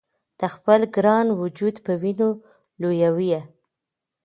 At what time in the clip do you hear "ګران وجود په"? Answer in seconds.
0.95-1.93